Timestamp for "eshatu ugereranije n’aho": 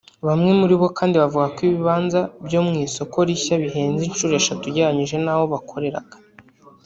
4.41-5.43